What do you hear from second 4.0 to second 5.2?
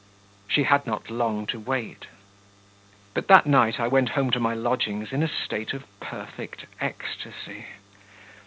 home to my lodgings